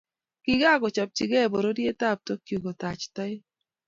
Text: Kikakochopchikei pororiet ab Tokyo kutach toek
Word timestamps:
Kikakochopchikei 0.43 1.47
pororiet 1.51 2.01
ab 2.09 2.19
Tokyo 2.27 2.57
kutach 2.63 3.03
toek 3.15 3.39